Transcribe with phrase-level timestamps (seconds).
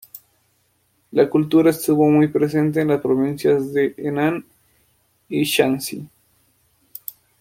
[1.11, 4.43] La cultura estuvo muy presente en las provincias de Henan
[5.29, 6.09] y Shanxi.